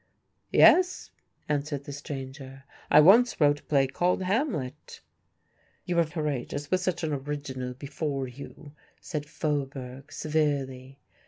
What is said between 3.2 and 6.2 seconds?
wrote a play called 'Hamlet.'" "You were